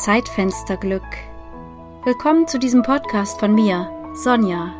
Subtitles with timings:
[0.00, 1.02] Zeitfensterglück.
[2.04, 4.72] Willkommen zu diesem Podcast von mir, Sonja.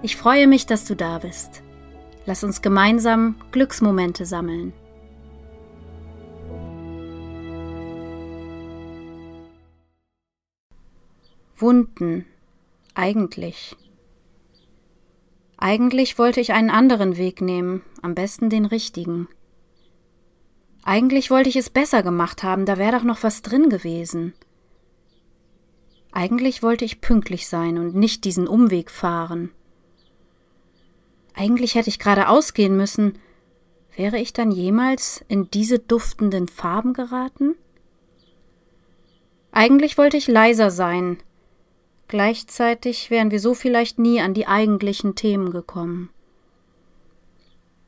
[0.00, 1.62] Ich freue mich, dass du da bist.
[2.24, 4.72] Lass uns gemeinsam Glücksmomente sammeln.
[11.58, 12.24] Wunden.
[12.94, 13.76] Eigentlich.
[15.58, 19.28] Eigentlich wollte ich einen anderen Weg nehmen, am besten den richtigen.
[20.82, 24.32] Eigentlich wollte ich es besser gemacht haben, da wäre doch noch was drin gewesen.
[26.12, 29.50] Eigentlich wollte ich pünktlich sein und nicht diesen Umweg fahren.
[31.34, 33.18] Eigentlich hätte ich geradeaus gehen müssen.
[33.96, 37.54] Wäre ich dann jemals in diese duftenden Farben geraten?
[39.52, 41.18] Eigentlich wollte ich leiser sein.
[42.08, 46.10] Gleichzeitig wären wir so vielleicht nie an die eigentlichen Themen gekommen.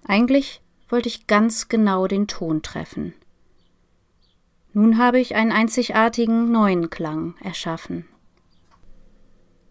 [0.04, 0.61] Eigentlich
[0.92, 3.14] wollte ich ganz genau den Ton treffen.
[4.74, 8.06] Nun habe ich einen einzigartigen neuen Klang erschaffen.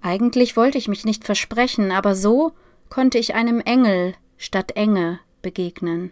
[0.01, 2.53] Eigentlich wollte ich mich nicht versprechen, aber so
[2.89, 6.11] konnte ich einem Engel statt Enge begegnen.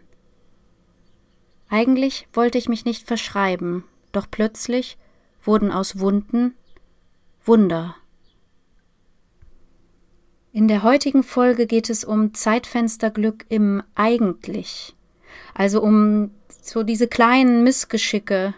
[1.69, 4.97] Eigentlich wollte ich mich nicht verschreiben, doch plötzlich
[5.41, 6.55] wurden aus Wunden
[7.43, 7.95] Wunder.
[10.52, 14.95] In der heutigen Folge geht es um Zeitfensterglück im Eigentlich.
[15.53, 18.53] Also um so diese kleinen Missgeschicke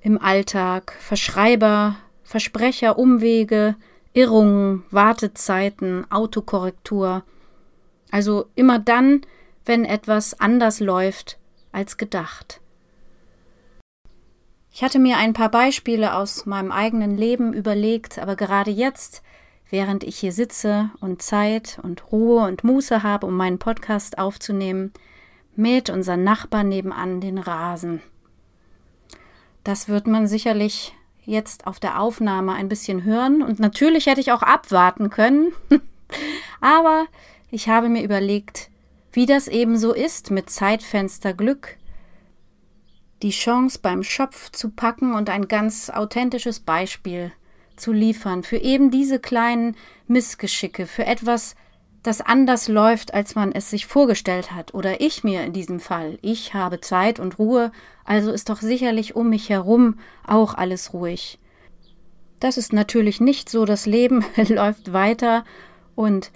[0.00, 3.76] im Alltag, Verschreiber, Versprecher, Umwege,
[4.12, 7.24] Irrungen, Wartezeiten, Autokorrektur.
[8.10, 9.22] Also immer dann,
[9.64, 11.38] wenn etwas anders läuft
[11.72, 12.60] als gedacht.
[14.72, 19.22] Ich hatte mir ein paar Beispiele aus meinem eigenen Leben überlegt, aber gerade jetzt,
[19.70, 24.92] während ich hier sitze und Zeit und Ruhe und Muße habe, um meinen Podcast aufzunehmen,
[25.56, 28.02] mäht unser Nachbar nebenan den Rasen.
[29.62, 30.94] Das wird man sicherlich
[31.24, 35.52] jetzt auf der Aufnahme ein bisschen hören und natürlich hätte ich auch abwarten können,
[36.60, 37.06] aber
[37.50, 38.68] ich habe mir überlegt,
[39.12, 41.76] wie das eben so ist mit Zeitfenster Glück,
[43.22, 47.32] die Chance beim Schopf zu packen und ein ganz authentisches Beispiel
[47.76, 49.76] zu liefern für eben diese kleinen
[50.06, 51.56] Missgeschicke, für etwas,
[52.04, 56.18] das anders läuft, als man es sich vorgestellt hat, oder ich mir in diesem Fall.
[56.20, 57.72] Ich habe Zeit und Ruhe,
[58.04, 61.38] also ist doch sicherlich um mich herum auch alles ruhig.
[62.40, 65.44] Das ist natürlich nicht so, das Leben läuft weiter
[65.94, 66.30] und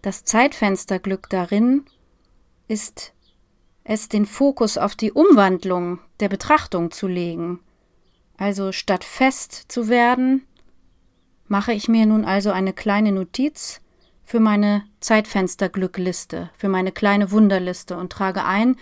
[0.00, 1.84] das Zeitfensterglück darin
[2.68, 3.12] ist
[3.82, 7.58] es den Fokus auf die Umwandlung der Betrachtung zu legen.
[8.36, 10.46] Also statt fest zu werden,
[11.48, 13.80] mache ich mir nun also eine kleine Notiz,
[14.28, 18.76] für meine Zeitfensterglückliste, für meine kleine Wunderliste und trage ein,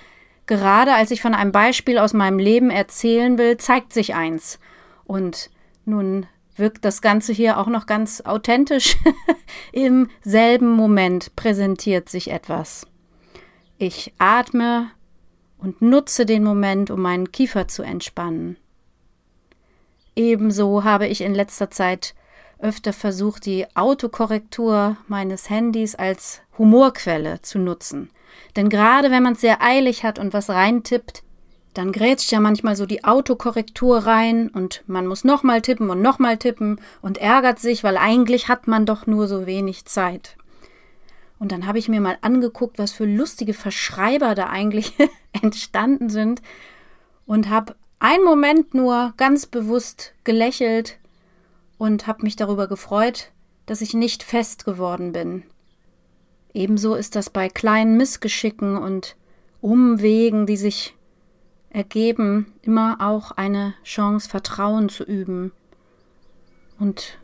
[0.47, 4.59] gerade als ich von einem Beispiel aus meinem Leben erzählen will, zeigt sich eins.
[5.05, 5.51] Und
[5.85, 6.27] nun
[6.57, 8.97] wirkt das Ganze hier auch noch ganz authentisch.
[9.73, 12.85] Im selben Moment präsentiert sich etwas.
[13.79, 14.91] Ich atme
[15.59, 18.57] und nutze den Moment, um meinen Kiefer zu entspannen.
[20.17, 22.16] Ebenso habe ich in letzter Zeit
[22.59, 28.11] öfter versucht, die Autokorrektur meines Handys als Humorquelle zu nutzen.
[28.57, 31.23] Denn gerade wenn man es sehr eilig hat und was reintippt,
[31.75, 36.39] dann grätscht ja manchmal so die Autokorrektur rein und man muss nochmal tippen und nochmal
[36.39, 40.37] tippen und ärgert sich, weil eigentlich hat man doch nur so wenig Zeit.
[41.39, 44.95] Und dann habe ich mir mal angeguckt, was für lustige Verschreiber da eigentlich
[45.43, 46.41] entstanden sind
[47.27, 50.99] und habe einen Moment nur ganz bewusst gelächelt
[51.79, 53.33] und habe mich darüber gefreut,
[53.67, 55.43] dass ich nicht fest geworden bin.
[56.55, 59.17] Ebenso ist das bei kleinen Missgeschicken und
[59.61, 60.95] Umwegen, die sich
[61.71, 65.53] ergeben, immer auch eine Chance, Vertrauen zu üben
[66.79, 67.19] und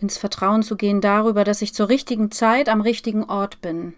[0.00, 3.94] ins Vertrauen zu gehen darüber, dass ich zur richtigen Zeit am richtigen Ort bin.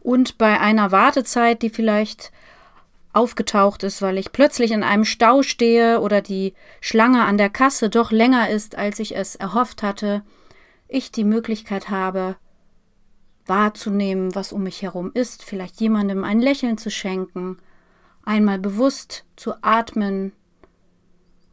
[0.00, 2.32] Und bei einer Wartezeit, die vielleicht
[3.16, 7.88] aufgetaucht ist, weil ich plötzlich in einem Stau stehe oder die Schlange an der Kasse
[7.88, 10.22] doch länger ist, als ich es erhofft hatte,
[10.86, 12.36] ich die Möglichkeit habe,
[13.46, 17.58] wahrzunehmen, was um mich herum ist, vielleicht jemandem ein Lächeln zu schenken,
[18.22, 20.32] einmal bewusst zu atmen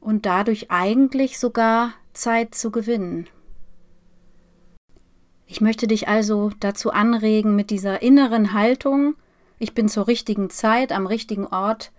[0.01, 3.29] und dadurch eigentlich sogar Zeit zu gewinnen.
[5.45, 9.15] Ich möchte dich also dazu anregen, mit dieser inneren Haltung
[9.63, 11.93] ich bin zur richtigen Zeit am richtigen Ort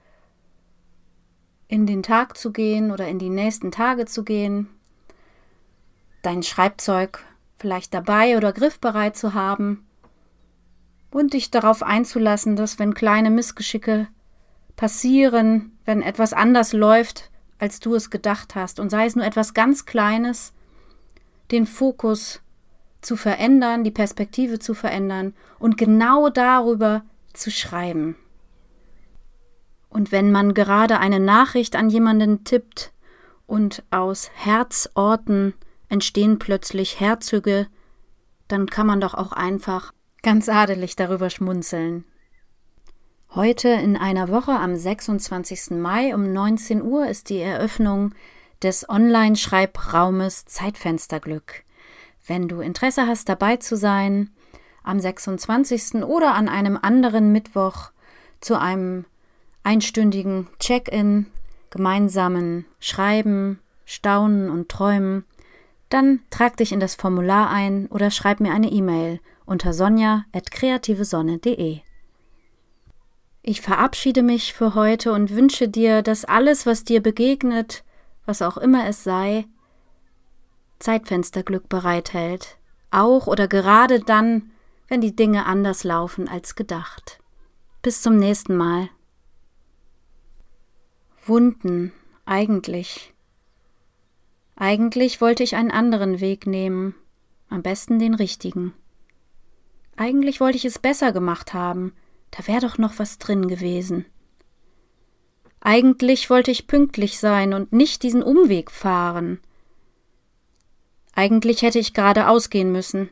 [1.66, 4.68] in den Tag zu gehen oder in die nächsten Tage zu gehen,
[6.20, 7.24] dein Schreibzeug
[7.58, 9.86] vielleicht dabei oder griffbereit zu haben
[11.10, 14.08] und dich darauf einzulassen, dass wenn kleine Missgeschicke
[14.76, 19.54] passieren, wenn etwas anders läuft, als du es gedacht hast, und sei es nur etwas
[19.54, 20.52] ganz Kleines,
[21.50, 22.42] den Fokus
[23.00, 28.16] zu verändern, die Perspektive zu verändern und genau darüber zu schreiben.
[29.88, 32.92] Und wenn man gerade eine Nachricht an jemanden tippt
[33.46, 35.54] und aus Herzorten
[35.88, 37.68] entstehen plötzlich Herzöge,
[38.48, 39.92] dann kann man doch auch einfach
[40.22, 42.04] ganz adelig darüber schmunzeln.
[43.34, 45.72] Heute in einer Woche am 26.
[45.72, 48.14] Mai um 19 Uhr ist die Eröffnung
[48.62, 51.64] des Online-Schreibraumes Zeitfensterglück.
[52.26, 54.30] Wenn du Interesse hast, dabei zu sein,
[54.84, 56.04] am 26.
[56.04, 57.90] oder an einem anderen Mittwoch
[58.40, 59.04] zu einem
[59.64, 61.26] einstündigen Check-in,
[61.70, 65.24] gemeinsamen Schreiben, Staunen und Träumen,
[65.88, 71.80] dann trag dich in das Formular ein oder schreib mir eine E-Mail unter sonja.kreativesonne.de.
[73.42, 77.84] Ich verabschiede mich für heute und wünsche dir, dass alles, was dir begegnet,
[78.24, 79.44] was auch immer es sei,
[80.78, 82.56] Zeitfensterglück bereithält,
[82.90, 84.50] auch oder gerade dann,
[84.88, 87.20] wenn die Dinge anders laufen als gedacht.
[87.82, 88.88] Bis zum nächsten Mal.
[91.24, 91.92] Wunden,
[92.26, 93.14] eigentlich.
[94.56, 96.94] Eigentlich wollte ich einen anderen Weg nehmen,
[97.48, 98.72] am besten den richtigen.
[99.96, 101.92] Eigentlich wollte ich es besser gemacht haben,
[102.30, 104.06] da wäre doch noch was drin gewesen.
[105.60, 109.40] Eigentlich wollte ich pünktlich sein und nicht diesen Umweg fahren.
[111.14, 113.08] Eigentlich hätte ich geradeaus gehen müssen.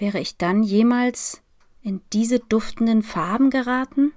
[0.00, 1.42] Wäre ich dann jemals
[1.82, 4.12] in diese duftenden Farben geraten?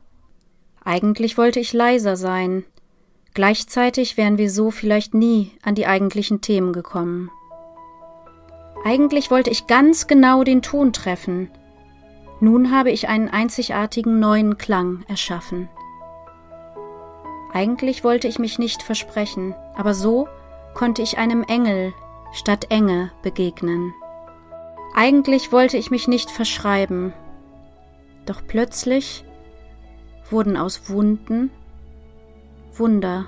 [0.83, 2.63] Eigentlich wollte ich leiser sein.
[3.33, 7.29] Gleichzeitig wären wir so vielleicht nie an die eigentlichen Themen gekommen.
[8.85, 11.51] Eigentlich wollte ich ganz genau den Ton treffen,
[12.39, 15.69] nun habe ich einen einzigartigen neuen Klang erschaffen.
[17.53, 20.27] Eigentlich wollte ich mich nicht versprechen, aber so
[20.73, 21.93] konnte ich einem Engel
[22.33, 23.93] statt Enge begegnen.
[24.95, 27.13] Eigentlich wollte ich mich nicht verschreiben,
[28.25, 29.25] doch plötzlich
[30.29, 31.49] wurden aus Wunden
[32.73, 33.25] Wunder